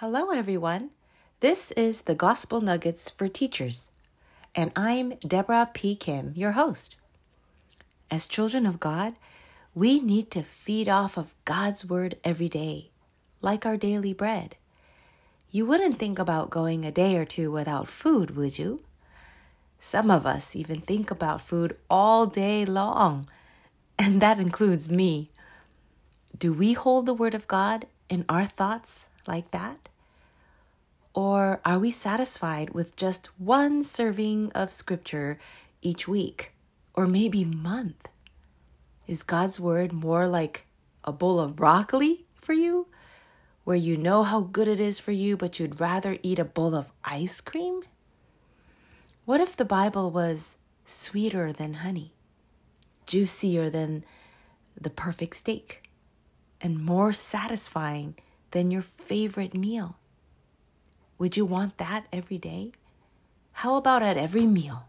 Hello, 0.00 0.30
everyone. 0.30 0.90
This 1.40 1.72
is 1.72 2.02
the 2.02 2.14
Gospel 2.14 2.60
Nuggets 2.60 3.10
for 3.10 3.26
Teachers, 3.26 3.90
and 4.54 4.70
I'm 4.76 5.14
Deborah 5.26 5.70
P. 5.74 5.96
Kim, 5.96 6.32
your 6.36 6.52
host. 6.52 6.94
As 8.08 8.28
children 8.28 8.64
of 8.64 8.78
God, 8.78 9.14
we 9.74 9.98
need 9.98 10.30
to 10.30 10.44
feed 10.44 10.88
off 10.88 11.16
of 11.16 11.34
God's 11.44 11.84
Word 11.84 12.16
every 12.22 12.48
day, 12.48 12.90
like 13.40 13.66
our 13.66 13.76
daily 13.76 14.12
bread. 14.12 14.54
You 15.50 15.66
wouldn't 15.66 15.98
think 15.98 16.20
about 16.20 16.48
going 16.48 16.84
a 16.84 16.92
day 16.92 17.16
or 17.16 17.24
two 17.24 17.50
without 17.50 17.88
food, 17.88 18.36
would 18.36 18.56
you? 18.56 18.84
Some 19.80 20.12
of 20.12 20.24
us 20.24 20.54
even 20.54 20.80
think 20.80 21.10
about 21.10 21.42
food 21.42 21.76
all 21.90 22.24
day 22.26 22.64
long, 22.64 23.28
and 23.98 24.22
that 24.22 24.38
includes 24.38 24.88
me. 24.88 25.32
Do 26.38 26.52
we 26.52 26.74
hold 26.74 27.06
the 27.06 27.14
Word 27.14 27.34
of 27.34 27.48
God 27.48 27.88
in 28.08 28.24
our 28.28 28.44
thoughts 28.44 29.07
like 29.28 29.50
that? 29.52 29.88
Or 31.14 31.60
are 31.64 31.78
we 31.78 31.90
satisfied 31.90 32.70
with 32.70 32.96
just 32.96 33.26
one 33.38 33.82
serving 33.82 34.52
of 34.52 34.72
Scripture 34.72 35.38
each 35.82 36.08
week 36.08 36.52
or 36.94 37.06
maybe 37.06 37.44
month? 37.44 38.08
Is 39.06 39.22
God's 39.22 39.58
Word 39.60 39.92
more 39.92 40.26
like 40.26 40.66
a 41.04 41.12
bowl 41.12 41.40
of 41.40 41.56
broccoli 41.56 42.26
for 42.34 42.52
you, 42.52 42.88
where 43.64 43.76
you 43.76 43.96
know 43.96 44.22
how 44.22 44.40
good 44.40 44.68
it 44.68 44.80
is 44.80 44.98
for 44.98 45.12
you, 45.12 45.36
but 45.36 45.58
you'd 45.58 45.80
rather 45.80 46.18
eat 46.22 46.38
a 46.38 46.44
bowl 46.44 46.74
of 46.74 46.92
ice 47.04 47.40
cream? 47.40 47.82
What 49.24 49.40
if 49.40 49.56
the 49.56 49.64
Bible 49.64 50.10
was 50.10 50.56
sweeter 50.84 51.52
than 51.52 51.74
honey, 51.74 52.12
juicier 53.06 53.68
than 53.68 54.04
the 54.80 54.90
perfect 54.90 55.36
steak, 55.36 55.88
and 56.60 56.82
more 56.82 57.12
satisfying 57.12 58.14
than 58.50 58.70
your 58.70 58.82
favorite 58.82 59.54
meal? 59.54 59.96
Would 61.18 61.36
you 61.36 61.44
want 61.44 61.78
that 61.78 62.06
every 62.12 62.38
day? 62.38 62.72
How 63.52 63.76
about 63.76 64.02
at 64.02 64.16
every 64.16 64.46
meal? 64.46 64.84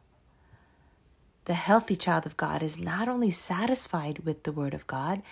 The 1.46 1.56
healthy 1.56 1.96
child 1.96 2.26
of 2.28 2.38
God 2.38 2.62
is 2.62 2.78
not 2.78 3.08
only 3.08 3.32
satisfied 3.32 4.20
with 4.20 4.44
the 4.44 4.52
Word 4.52 4.76
of 4.76 4.86
God, 4.86 5.24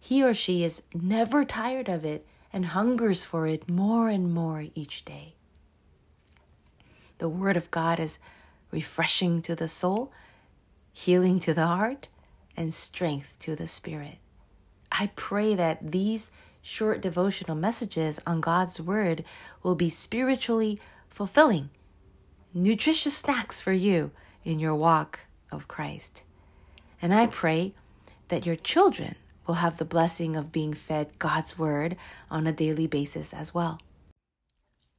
he 0.00 0.22
or 0.22 0.32
she 0.32 0.64
is 0.64 0.82
never 0.94 1.44
tired 1.44 1.88
of 1.88 2.04
it 2.04 2.26
and 2.52 2.66
hungers 2.66 3.24
for 3.24 3.46
it 3.46 3.68
more 3.68 4.08
and 4.08 4.32
more 4.32 4.66
each 4.74 5.04
day. 5.04 5.34
The 7.18 7.28
Word 7.28 7.56
of 7.56 7.70
God 7.70 8.00
is 8.00 8.18
refreshing 8.70 9.42
to 9.42 9.54
the 9.54 9.68
soul, 9.68 10.10
healing 10.92 11.38
to 11.40 11.52
the 11.52 11.66
heart, 11.66 12.08
and 12.56 12.72
strength 12.72 13.34
to 13.40 13.54
the 13.54 13.66
spirit. 13.66 14.16
I 14.98 15.10
pray 15.14 15.54
that 15.54 15.92
these 15.92 16.30
short 16.62 17.02
devotional 17.02 17.56
messages 17.56 18.18
on 18.26 18.40
God's 18.40 18.80
Word 18.80 19.24
will 19.62 19.74
be 19.74 19.90
spiritually 19.90 20.80
fulfilling, 21.10 21.70
nutritious 22.54 23.16
snacks 23.16 23.60
for 23.60 23.72
you 23.72 24.10
in 24.44 24.58
your 24.58 24.74
walk 24.74 25.20
of 25.52 25.68
Christ. 25.68 26.24
And 27.02 27.12
I 27.12 27.26
pray 27.26 27.74
that 28.28 28.46
your 28.46 28.56
children 28.56 29.16
will 29.46 29.56
have 29.56 29.76
the 29.76 29.84
blessing 29.84 30.34
of 30.34 30.50
being 30.50 30.72
fed 30.72 31.18
God's 31.18 31.58
Word 31.58 31.96
on 32.30 32.46
a 32.46 32.52
daily 32.52 32.86
basis 32.86 33.34
as 33.34 33.52
well. 33.52 33.80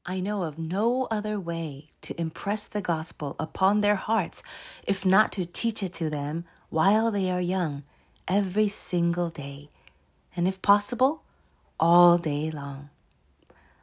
I 0.05 0.21
know 0.21 0.43
of 0.43 0.57
no 0.57 1.07
other 1.11 1.37
way 1.39 1.89
to 2.03 2.19
impress 2.21 2.67
the 2.67 2.81
gospel 2.81 3.35
upon 3.39 3.81
their 3.81 3.95
hearts 3.95 4.41
if 4.83 5.05
not 5.05 5.33
to 5.33 5.45
teach 5.45 5.83
it 5.83 5.93
to 5.95 6.09
them 6.09 6.45
while 6.69 7.11
they 7.11 7.29
are 7.29 7.41
young, 7.41 7.83
every 8.27 8.69
single 8.69 9.29
day, 9.29 9.69
and 10.37 10.47
if 10.47 10.61
possible, 10.61 11.23
all 11.79 12.17
day 12.17 12.49
long. 12.51 12.89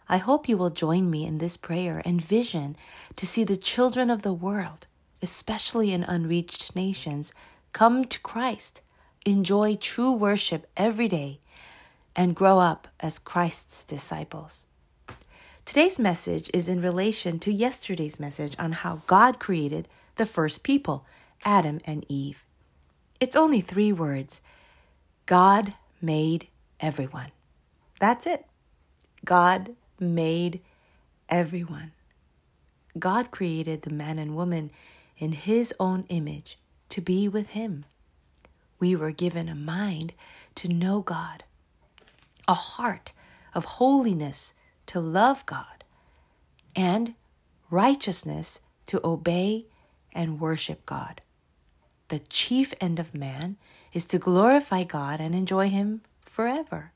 I 0.09 0.19
hope 0.19 0.49
you 0.49 0.57
will 0.57 0.71
join 0.71 1.11
me 1.11 1.27
in 1.27 1.39
this 1.39 1.57
prayer 1.57 2.01
and 2.05 2.23
vision 2.23 2.77
to 3.17 3.27
see 3.27 3.43
the 3.43 3.57
children 3.57 4.09
of 4.09 4.23
the 4.23 4.33
world, 4.33 4.87
especially 5.21 5.93
in 5.93 6.05
unreached 6.05 6.77
nations, 6.77 7.33
come 7.73 8.05
to 8.05 8.21
Christ, 8.21 8.83
enjoy 9.27 9.77
true 9.77 10.13
worship 10.13 10.67
every 10.77 11.09
day, 11.09 11.41
and 12.15 12.37
grow 12.37 12.61
up 12.61 12.87
as 13.01 13.19
Christ's 13.19 13.85
disciples. 13.85 14.67
Today's 15.65 15.99
message 15.99 16.51
is 16.53 16.69
in 16.69 16.83
relation 16.83 17.39
to 17.41 17.53
yesterday's 17.53 18.21
message 18.21 18.55
on 18.59 18.73
how 18.73 19.03
God 19.07 19.41
created 19.41 19.89
the 20.17 20.27
first 20.27 20.63
people, 20.63 21.07
Adam 21.45 21.81
and 21.87 22.05
Eve. 22.09 22.45
It's 23.19 23.35
only 23.35 23.61
three 23.61 23.93
words 23.93 24.43
God 25.27 25.75
made 26.05 26.49
everyone. 26.81 27.31
That's 28.01 28.27
it. 28.27 28.47
God 29.25 29.75
made 29.99 30.61
everyone. 31.29 31.93
God 32.99 33.31
created 33.31 33.83
the 33.83 33.91
man 33.91 34.19
and 34.19 34.37
woman 34.37 34.71
in 35.19 35.33
His 35.33 35.75
own 35.81 36.05
image 36.09 36.59
to 36.91 37.01
be 37.01 37.29
with 37.29 37.49
Him. 37.49 37.85
We 38.79 38.95
were 38.95 39.13
given 39.13 39.49
a 39.49 39.55
mind 39.55 40.13
to 40.57 40.69
know 40.69 41.01
God, 41.01 41.45
a 42.47 42.55
heart 42.55 43.13
of 43.55 43.65
holiness 43.65 44.55
to 44.87 45.01
love 45.01 45.47
God, 45.47 45.85
and 46.77 47.15
righteousness 47.71 48.61
to 48.87 49.01
obey 49.05 49.67
and 50.13 50.41
worship 50.41 50.85
God. 50.85 51.21
The 52.09 52.19
chief 52.19 52.75
end 52.81 52.99
of 52.99 53.15
man 53.15 53.57
is 53.95 54.05
to 54.07 54.19
glorify 54.19 54.85
God 54.85 55.21
and 55.21 55.35
enjoy 55.35 55.71
Him 55.71 56.03
forever. 56.21 56.91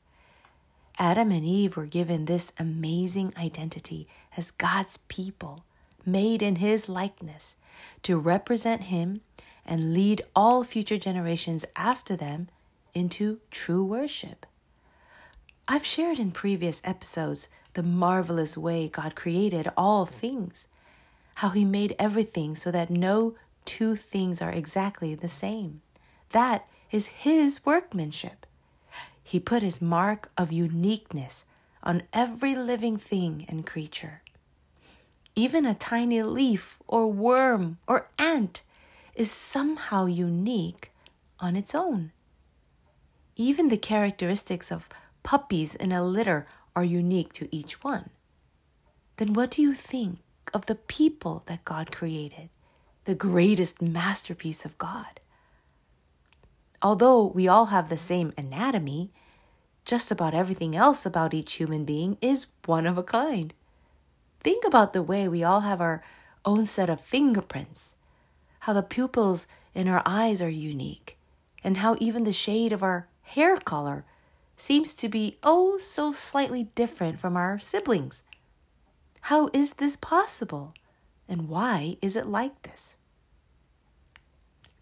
Adam 0.98 1.30
and 1.30 1.44
Eve 1.44 1.76
were 1.76 1.86
given 1.86 2.24
this 2.24 2.52
amazing 2.58 3.32
identity 3.38 4.08
as 4.36 4.50
God's 4.50 4.96
people, 5.08 5.64
made 6.04 6.42
in 6.42 6.56
His 6.56 6.88
likeness, 6.88 7.54
to 8.02 8.18
represent 8.18 8.84
Him 8.84 9.20
and 9.64 9.94
lead 9.94 10.22
all 10.34 10.64
future 10.64 10.98
generations 10.98 11.64
after 11.76 12.16
them 12.16 12.48
into 12.94 13.38
true 13.50 13.84
worship. 13.84 14.44
I've 15.68 15.84
shared 15.84 16.18
in 16.18 16.32
previous 16.32 16.82
episodes 16.82 17.48
the 17.74 17.82
marvelous 17.82 18.58
way 18.58 18.88
God 18.88 19.14
created 19.14 19.70
all 19.76 20.04
things, 20.04 20.66
how 21.36 21.50
He 21.50 21.64
made 21.64 21.94
everything 21.98 22.56
so 22.56 22.72
that 22.72 22.90
no 22.90 23.36
two 23.64 23.94
things 23.94 24.42
are 24.42 24.50
exactly 24.50 25.14
the 25.14 25.28
same. 25.28 25.82
That 26.30 26.66
is 26.90 27.06
His 27.08 27.64
workmanship. 27.64 28.46
He 29.28 29.38
put 29.38 29.62
his 29.62 29.82
mark 29.82 30.30
of 30.38 30.52
uniqueness 30.52 31.44
on 31.82 32.04
every 32.14 32.54
living 32.54 32.96
thing 32.96 33.44
and 33.46 33.66
creature. 33.66 34.22
Even 35.36 35.66
a 35.66 35.74
tiny 35.74 36.22
leaf 36.22 36.78
or 36.88 37.12
worm 37.12 37.76
or 37.86 38.08
ant 38.18 38.62
is 39.14 39.30
somehow 39.30 40.06
unique 40.06 40.92
on 41.40 41.56
its 41.56 41.74
own. 41.74 42.12
Even 43.36 43.68
the 43.68 43.76
characteristics 43.76 44.72
of 44.72 44.88
puppies 45.22 45.74
in 45.74 45.92
a 45.92 46.02
litter 46.02 46.46
are 46.74 46.82
unique 46.82 47.34
to 47.34 47.54
each 47.54 47.84
one. 47.84 48.08
Then 49.18 49.34
what 49.34 49.50
do 49.50 49.60
you 49.60 49.74
think 49.74 50.20
of 50.54 50.64
the 50.64 50.74
people 50.74 51.42
that 51.44 51.66
God 51.66 51.92
created, 51.92 52.48
the 53.04 53.14
greatest 53.14 53.82
masterpiece 53.82 54.64
of 54.64 54.78
God? 54.78 55.20
Although 56.80 57.26
we 57.26 57.48
all 57.48 57.66
have 57.66 57.88
the 57.88 57.98
same 57.98 58.32
anatomy, 58.36 59.10
just 59.84 60.10
about 60.10 60.34
everything 60.34 60.76
else 60.76 61.04
about 61.04 61.34
each 61.34 61.54
human 61.54 61.84
being 61.84 62.18
is 62.20 62.46
one 62.66 62.86
of 62.86 62.98
a 62.98 63.02
kind. 63.02 63.54
Think 64.40 64.64
about 64.64 64.92
the 64.92 65.02
way 65.02 65.26
we 65.26 65.42
all 65.42 65.60
have 65.60 65.80
our 65.80 66.02
own 66.44 66.64
set 66.64 66.88
of 66.88 67.00
fingerprints, 67.00 67.96
how 68.60 68.72
the 68.72 68.82
pupils 68.82 69.46
in 69.74 69.88
our 69.88 70.02
eyes 70.06 70.40
are 70.40 70.48
unique, 70.48 71.18
and 71.64 71.78
how 71.78 71.96
even 72.00 72.24
the 72.24 72.32
shade 72.32 72.72
of 72.72 72.82
our 72.82 73.08
hair 73.22 73.56
color 73.56 74.04
seems 74.56 74.94
to 74.94 75.08
be 75.08 75.38
oh 75.42 75.76
so 75.78 76.12
slightly 76.12 76.64
different 76.74 77.18
from 77.18 77.36
our 77.36 77.58
siblings. 77.58 78.22
How 79.22 79.50
is 79.52 79.74
this 79.74 79.96
possible? 79.96 80.74
And 81.28 81.48
why 81.48 81.96
is 82.00 82.16
it 82.16 82.26
like 82.26 82.62
this? 82.62 82.96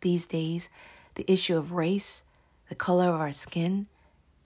These 0.01 0.27
days, 0.27 0.69
the 1.17 1.31
issue 1.31 1.57
of 1.57 1.73
race, 1.73 2.23
the 2.69 2.75
color 2.75 3.09
of 3.09 3.21
our 3.21 3.33
skin, 3.33 3.87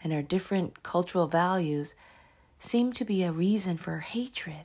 and 0.02 0.12
our 0.12 0.22
different 0.22 0.82
cultural 0.82 1.26
values 1.26 1.94
seem 2.58 2.93
to 2.93 3.05
be 3.05 3.22
a 3.22 3.32
reason 3.32 3.76
for 3.76 3.99
hatred, 3.99 4.64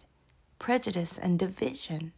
prejudice, 0.59 1.17
and 1.17 1.37
division. 1.37 2.13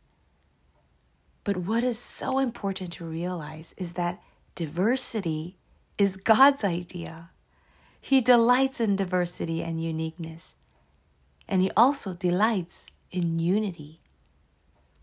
But 1.44 1.58
what 1.58 1.84
is 1.84 1.98
so 1.98 2.40
important 2.40 2.92
to 2.94 3.06
realize 3.06 3.74
is 3.78 3.94
that 3.94 4.22
diversity 4.56 5.56
is 5.98 6.18
God's 6.18 6.64
idea. 6.64 7.30
He 8.00 8.22
delights 8.22 8.80
in 8.80 8.96
diversity 8.96 9.64
and 9.64 9.82
uniqueness, 9.82 10.56
and 11.48 11.62
He 11.62 11.72
also 11.78 12.14
delights 12.14 12.88
in 13.12 13.40
unity. 13.40 14.02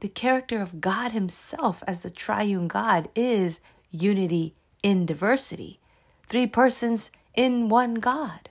The 0.01 0.09
character 0.09 0.61
of 0.61 0.81
God 0.81 1.13
Himself 1.13 1.83
as 1.87 2.01
the 2.01 2.11
triune 2.11 2.69
God 2.69 3.09
is 3.15 3.61
unity 3.91 4.55
in 4.85 5.07
diversity. 5.07 5.81
Three 6.29 6.47
persons 6.47 7.11
in 7.35 7.69
one 7.69 7.95
God 7.95 8.51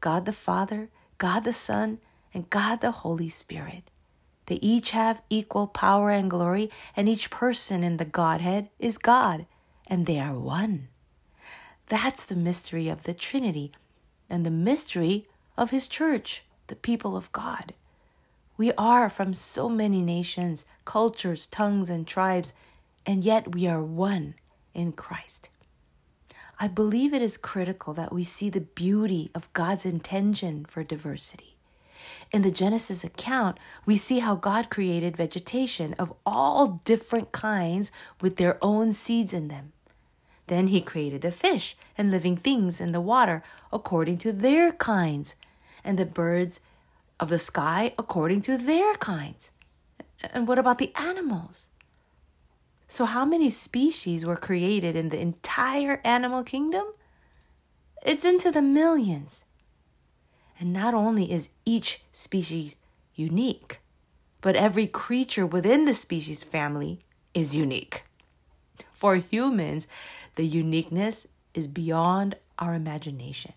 God 0.00 0.26
the 0.26 0.32
Father, 0.32 0.90
God 1.16 1.44
the 1.44 1.52
Son, 1.52 1.98
and 2.34 2.50
God 2.50 2.80
the 2.80 2.90
Holy 2.90 3.28
Spirit. 3.28 3.84
They 4.46 4.56
each 4.56 4.90
have 4.90 5.22
equal 5.30 5.68
power 5.68 6.10
and 6.10 6.28
glory, 6.28 6.68
and 6.96 7.08
each 7.08 7.30
person 7.30 7.84
in 7.84 7.98
the 7.98 8.04
Godhead 8.04 8.68
is 8.80 8.98
God, 8.98 9.46
and 9.86 10.04
they 10.04 10.18
are 10.18 10.36
one. 10.36 10.88
That's 11.88 12.24
the 12.24 12.34
mystery 12.34 12.88
of 12.88 13.04
the 13.04 13.14
Trinity 13.14 13.70
and 14.28 14.44
the 14.44 14.50
mystery 14.50 15.28
of 15.56 15.70
His 15.70 15.86
church, 15.86 16.42
the 16.66 16.74
people 16.74 17.16
of 17.16 17.30
God. 17.30 17.72
We 18.56 18.72
are 18.72 19.08
from 19.08 19.32
so 19.32 19.68
many 19.68 20.02
nations, 20.02 20.64
cultures, 20.84 21.46
tongues, 21.46 21.88
and 21.88 22.04
tribes, 22.04 22.52
and 23.06 23.22
yet 23.22 23.54
we 23.54 23.68
are 23.68 23.82
one 23.82 24.34
in 24.74 24.92
Christ. 24.92 25.48
I 26.58 26.68
believe 26.68 27.12
it 27.12 27.22
is 27.22 27.36
critical 27.36 27.92
that 27.94 28.12
we 28.12 28.24
see 28.24 28.48
the 28.48 28.60
beauty 28.60 29.30
of 29.34 29.52
God's 29.52 29.84
intention 29.84 30.64
for 30.64 30.84
diversity. 30.84 31.56
In 32.30 32.42
the 32.42 32.50
Genesis 32.50 33.04
account, 33.04 33.58
we 33.84 33.96
see 33.96 34.20
how 34.20 34.34
God 34.34 34.70
created 34.70 35.16
vegetation 35.16 35.94
of 35.94 36.12
all 36.24 36.80
different 36.84 37.32
kinds 37.32 37.92
with 38.20 38.36
their 38.36 38.58
own 38.62 38.92
seeds 38.92 39.32
in 39.32 39.48
them. 39.48 39.72
Then 40.46 40.68
he 40.68 40.80
created 40.80 41.22
the 41.22 41.32
fish 41.32 41.76
and 41.96 42.10
living 42.10 42.36
things 42.36 42.80
in 42.80 42.92
the 42.92 43.00
water 43.00 43.42
according 43.72 44.18
to 44.18 44.32
their 44.32 44.72
kinds, 44.72 45.36
and 45.84 45.98
the 45.98 46.06
birds 46.06 46.60
of 47.18 47.28
the 47.28 47.38
sky 47.38 47.94
according 47.98 48.40
to 48.42 48.56
their 48.56 48.94
kinds. 48.94 49.52
And 50.32 50.46
what 50.46 50.58
about 50.58 50.78
the 50.78 50.92
animals? 50.94 51.68
So, 52.92 53.06
how 53.06 53.24
many 53.24 53.48
species 53.48 54.26
were 54.26 54.36
created 54.36 54.96
in 54.96 55.08
the 55.08 55.18
entire 55.18 56.02
animal 56.04 56.44
kingdom? 56.44 56.84
It's 58.04 58.22
into 58.22 58.50
the 58.50 58.60
millions. 58.60 59.46
And 60.60 60.74
not 60.74 60.92
only 60.92 61.32
is 61.32 61.48
each 61.64 62.02
species 62.12 62.76
unique, 63.14 63.80
but 64.42 64.56
every 64.56 64.86
creature 64.86 65.46
within 65.46 65.86
the 65.86 65.94
species 65.94 66.42
family 66.42 67.00
is 67.32 67.56
unique. 67.56 68.04
For 68.92 69.16
humans, 69.16 69.86
the 70.34 70.46
uniqueness 70.46 71.26
is 71.54 71.68
beyond 71.68 72.36
our 72.58 72.74
imagination. 72.74 73.54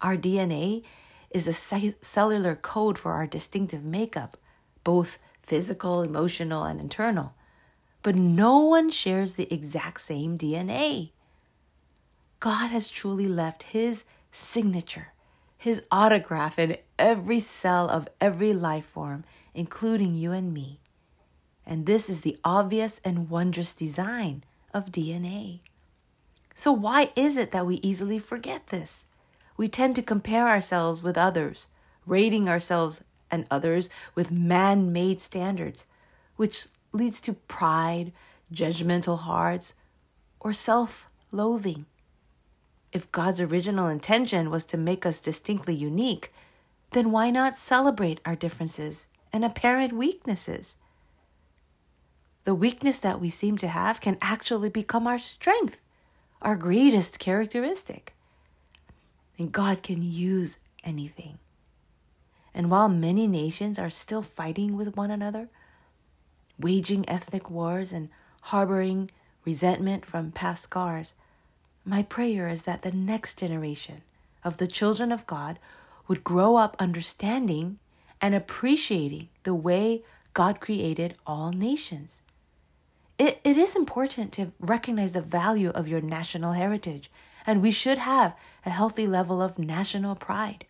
Our 0.00 0.16
DNA 0.16 0.82
is 1.28 1.46
a 1.46 1.52
cellular 1.52 2.56
code 2.56 2.96
for 2.96 3.12
our 3.12 3.26
distinctive 3.26 3.84
makeup, 3.84 4.38
both 4.82 5.18
physical, 5.42 6.00
emotional, 6.00 6.64
and 6.64 6.80
internal. 6.80 7.34
But 8.02 8.14
no 8.14 8.58
one 8.58 8.90
shares 8.90 9.34
the 9.34 9.52
exact 9.52 10.00
same 10.00 10.38
DNA. 10.38 11.10
God 12.38 12.68
has 12.68 12.88
truly 12.88 13.28
left 13.28 13.64
His 13.64 14.04
signature, 14.32 15.08
His 15.58 15.82
autograph 15.90 16.58
in 16.58 16.78
every 16.98 17.40
cell 17.40 17.88
of 17.88 18.08
every 18.20 18.52
life 18.52 18.86
form, 18.86 19.24
including 19.54 20.14
you 20.14 20.32
and 20.32 20.54
me. 20.54 20.80
And 21.66 21.86
this 21.86 22.08
is 22.08 22.22
the 22.22 22.38
obvious 22.44 23.00
and 23.04 23.28
wondrous 23.28 23.74
design 23.74 24.44
of 24.72 24.90
DNA. 24.90 25.60
So, 26.54 26.72
why 26.72 27.12
is 27.14 27.36
it 27.36 27.52
that 27.52 27.66
we 27.66 27.76
easily 27.76 28.18
forget 28.18 28.68
this? 28.68 29.04
we 29.60 29.68
tend 29.68 29.94
to 29.94 30.00
compare 30.02 30.48
ourselves 30.48 31.02
with 31.02 31.18
others, 31.18 31.68
rating 32.06 32.48
ourselves 32.48 33.04
and 33.30 33.44
others 33.50 33.90
with 34.14 34.30
man 34.30 34.90
made 34.90 35.20
standards, 35.20 35.86
which 36.36 36.68
leads 36.92 37.20
to 37.22 37.34
pride, 37.34 38.12
judgmental 38.52 39.18
hearts, 39.20 39.74
or 40.38 40.52
self 40.52 41.08
loathing. 41.30 41.86
If 42.92 43.12
God's 43.12 43.40
original 43.40 43.88
intention 43.88 44.50
was 44.50 44.64
to 44.64 44.76
make 44.76 45.06
us 45.06 45.20
distinctly 45.20 45.74
unique, 45.74 46.32
then 46.92 47.12
why 47.12 47.30
not 47.30 47.56
celebrate 47.56 48.20
our 48.24 48.34
differences 48.34 49.06
and 49.32 49.44
apparent 49.44 49.92
weaknesses? 49.92 50.76
The 52.44 52.54
weakness 52.54 52.98
that 52.98 53.20
we 53.20 53.30
seem 53.30 53.58
to 53.58 53.68
have 53.68 54.00
can 54.00 54.18
actually 54.20 54.70
become 54.70 55.06
our 55.06 55.18
strength, 55.18 55.80
our 56.42 56.56
greatest 56.56 57.18
characteristic 57.18 58.14
and 59.40 59.50
God 59.50 59.82
can 59.82 60.02
use 60.02 60.58
anything. 60.84 61.38
And 62.52 62.70
while 62.70 62.90
many 62.90 63.26
nations 63.26 63.78
are 63.78 63.88
still 63.88 64.20
fighting 64.20 64.76
with 64.76 64.96
one 64.98 65.10
another, 65.10 65.48
waging 66.60 67.08
ethnic 67.08 67.50
wars 67.50 67.92
and 67.92 68.08
harboring 68.42 69.10
resentment 69.44 70.06
from 70.06 70.32
past 70.32 70.64
scars, 70.64 71.14
my 71.84 72.02
prayer 72.02 72.48
is 72.48 72.62
that 72.62 72.82
the 72.82 72.92
next 72.92 73.38
generation 73.38 74.02
of 74.44 74.56
the 74.56 74.66
children 74.66 75.12
of 75.12 75.26
God 75.26 75.58
would 76.08 76.24
grow 76.24 76.56
up 76.56 76.76
understanding 76.78 77.78
and 78.20 78.34
appreciating 78.34 79.28
the 79.44 79.54
way 79.54 80.02
God 80.34 80.60
created 80.60 81.14
all 81.26 81.52
nations. 81.52 82.22
It, 83.18 83.40
it 83.44 83.58
is 83.58 83.76
important 83.76 84.32
to 84.32 84.52
recognize 84.60 85.12
the 85.12 85.20
value 85.20 85.70
of 85.70 85.88
your 85.88 86.00
national 86.00 86.52
heritage 86.52 87.10
and 87.46 87.62
we 87.62 87.70
should 87.70 87.98
have 87.98 88.36
a 88.64 88.70
healthy 88.70 89.06
level 89.06 89.42
of 89.42 89.58
national 89.58 90.14
pride. 90.14 90.64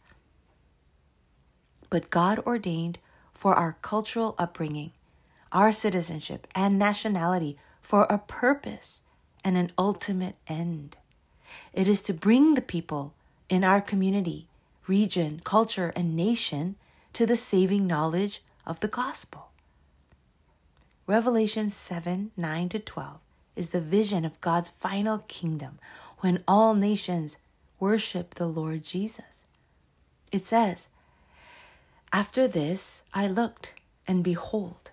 But 1.90 2.10
God 2.10 2.38
ordained 2.40 2.98
for 3.32 3.54
our 3.54 3.76
cultural 3.82 4.34
upbringing, 4.38 4.92
our 5.52 5.72
citizenship, 5.72 6.46
and 6.54 6.78
nationality 6.78 7.56
for 7.80 8.04
a 8.04 8.18
purpose 8.18 9.00
and 9.44 9.56
an 9.56 9.72
ultimate 9.78 10.36
end. 10.46 10.96
It 11.72 11.88
is 11.88 12.00
to 12.02 12.14
bring 12.14 12.54
the 12.54 12.62
people 12.62 13.14
in 13.48 13.64
our 13.64 13.80
community, 13.80 14.46
region, 14.86 15.40
culture, 15.44 15.92
and 15.96 16.16
nation 16.16 16.76
to 17.12 17.26
the 17.26 17.36
saving 17.36 17.86
knowledge 17.86 18.42
of 18.66 18.80
the 18.80 18.88
gospel. 18.88 19.50
Revelation 21.06 21.68
7 21.68 22.30
9 22.36 22.68
to 22.68 22.78
12 22.78 23.18
is 23.56 23.70
the 23.70 23.80
vision 23.80 24.24
of 24.24 24.40
God's 24.40 24.70
final 24.70 25.18
kingdom 25.26 25.78
when 26.18 26.44
all 26.46 26.74
nations 26.74 27.38
worship 27.80 28.34
the 28.34 28.46
Lord 28.46 28.84
Jesus. 28.84 29.44
It 30.30 30.44
says, 30.44 30.88
After 32.12 32.46
this 32.46 33.02
I 33.12 33.26
looked, 33.26 33.74
and 34.06 34.22
behold, 34.22 34.92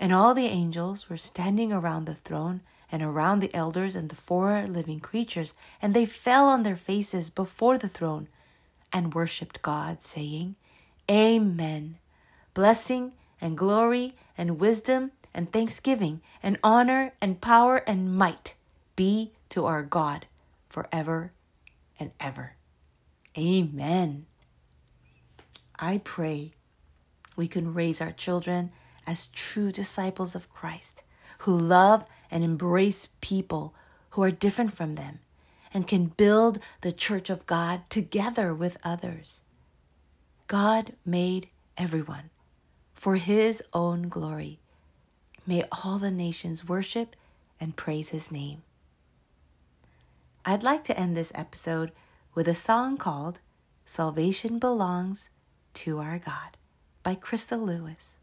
And 0.00 0.14
all 0.14 0.32
the 0.32 0.46
angels 0.46 1.10
were 1.10 1.18
standing 1.18 1.74
around 1.74 2.06
the 2.06 2.14
throne 2.14 2.62
and 2.90 3.02
around 3.02 3.40
the 3.40 3.54
elders 3.54 3.94
and 3.94 4.08
the 4.08 4.16
four 4.16 4.66
living 4.66 4.98
creatures, 4.98 5.52
and 5.82 5.92
they 5.92 6.06
fell 6.06 6.48
on 6.48 6.62
their 6.62 6.74
faces 6.74 7.28
before 7.28 7.76
the 7.76 7.88
throne 7.88 8.26
and 8.92 9.14
worshipped 9.14 9.60
God, 9.60 10.02
saying, 10.02 10.56
Amen. 11.08 11.98
Blessing 12.54 13.12
and 13.42 13.58
glory 13.58 14.16
and 14.38 14.58
wisdom 14.58 15.12
and 15.34 15.52
thanksgiving 15.52 16.22
and 16.42 16.58
honor 16.64 17.12
and 17.20 17.42
power 17.42 17.76
and 17.86 18.16
might 18.16 18.54
be 18.96 19.32
to 19.50 19.66
our 19.66 19.82
God 19.82 20.26
forever 20.66 21.32
and 21.98 22.10
ever. 22.18 22.54
Amen. 23.36 24.24
I 25.78 26.00
pray 26.02 26.52
we 27.36 27.46
can 27.46 27.74
raise 27.74 28.00
our 28.00 28.12
children 28.12 28.72
as 29.06 29.28
true 29.28 29.72
disciples 29.72 30.34
of 30.34 30.50
Christ 30.50 31.02
who 31.40 31.56
love 31.56 32.04
and 32.30 32.44
embrace 32.44 33.08
people 33.20 33.74
who 34.10 34.22
are 34.22 34.30
different 34.30 34.72
from 34.72 34.94
them 34.94 35.20
and 35.72 35.86
can 35.86 36.06
build 36.06 36.58
the 36.80 36.92
church 36.92 37.30
of 37.30 37.46
God 37.46 37.82
together 37.88 38.52
with 38.52 38.76
others. 38.82 39.40
God 40.48 40.94
made 41.04 41.48
everyone 41.76 42.30
for 42.94 43.16
his 43.16 43.62
own 43.72 44.08
glory. 44.08 44.58
May 45.46 45.64
all 45.70 45.98
the 45.98 46.10
nations 46.10 46.68
worship 46.68 47.16
and 47.60 47.76
praise 47.76 48.10
his 48.10 48.30
name. 48.30 48.62
I'd 50.44 50.62
like 50.62 50.84
to 50.84 50.98
end 50.98 51.16
this 51.16 51.32
episode 51.34 51.92
with 52.34 52.48
a 52.48 52.54
song 52.54 52.96
called 52.96 53.40
Salvation 53.84 54.58
Belongs 54.58 55.28
to 55.74 55.98
Our 55.98 56.18
God 56.18 56.56
by 57.02 57.14
Crystal 57.14 57.58
Lewis. 57.58 58.14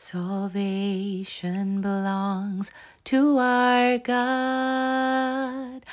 Salvation 0.00 1.80
belongs 1.80 2.70
to 3.02 3.36
our 3.38 3.98
God 3.98 5.84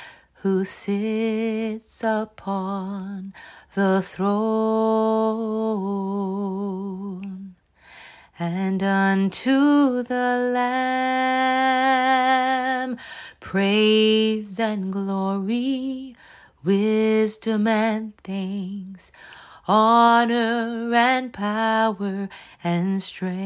who 0.42 0.64
sits 0.64 2.04
upon 2.04 3.34
the 3.74 4.00
throne. 4.00 4.36
And 8.38 8.80
unto 8.80 10.04
the 10.04 10.50
Lamb 10.54 11.76
praise 13.40 14.60
and 14.60 14.92
glory, 14.92 16.14
wisdom 16.62 17.66
and 17.66 18.16
thanks, 18.18 19.10
honor 19.68 20.94
and 20.94 21.32
power 21.32 22.28
and 22.62 23.02
strength 23.02 23.36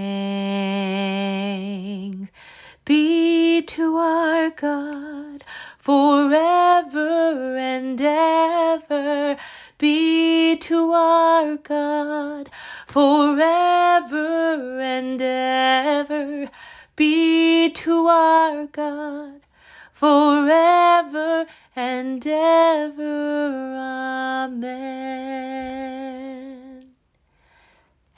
be 2.90 3.62
to 3.62 3.96
our 3.98 4.50
God 4.50 5.44
forever 5.78 7.56
and 7.56 8.00
ever. 8.00 9.36
Be 9.78 10.56
to 10.56 10.92
our 10.92 11.56
God 11.56 12.50
forever 12.88 14.80
and 14.80 15.22
ever. 15.22 16.48
Be 16.96 17.70
to 17.70 18.06
our 18.08 18.66
God 18.66 19.42
forever 19.92 21.46
and 21.76 22.26
ever. 22.26 23.76
Amen. 24.48 25.99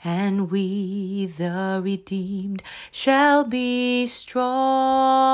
And 0.03 0.51
we, 0.51 1.27
the 1.27 1.79
redeemed, 1.81 2.61
shall 2.91 3.45
be 3.45 4.05
strong 4.07 5.29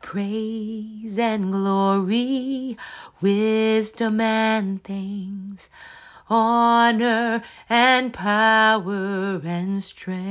praise 0.00 1.18
and 1.18 1.52
glory, 1.52 2.78
wisdom 3.20 4.18
and 4.20 4.82
things 4.82 5.68
honor 6.32 7.42
and 7.68 8.14
power 8.14 9.40
and 9.44 9.82
strength 9.84 10.22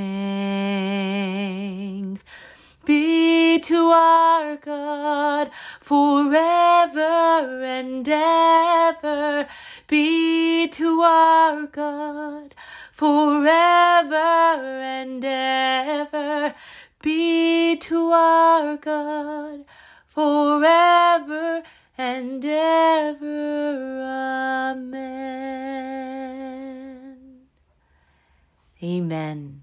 be 2.83 3.59
to 3.59 3.89
our 3.91 4.55
God 4.57 5.51
forever 5.79 7.63
and 7.63 8.07
ever. 8.09 9.47
Be 9.87 10.67
to 10.67 11.01
our 11.01 11.67
God 11.67 12.55
forever 12.91 14.15
and 14.15 15.23
ever. 15.23 16.55
Be 17.03 17.77
to 17.77 18.11
our 18.11 18.77
God 18.77 19.65
forever 20.07 21.61
and 21.97 22.43
ever. 22.43 24.01
Amen. 24.71 25.60
Amen. 28.83 29.60